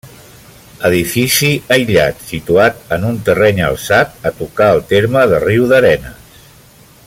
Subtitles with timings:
[0.87, 6.45] Edifici aïllat, situat en un terreny alçat, a tocar el terme de Riudarenes.